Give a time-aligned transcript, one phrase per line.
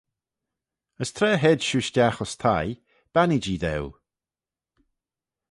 [1.01, 2.75] As tra hed shiu stiagh ayns thie,
[3.13, 3.93] bannee-jee daue.